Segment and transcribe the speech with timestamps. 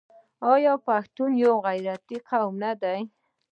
[0.53, 2.99] آیا پښتون یو غیرتي قوم نه دی؟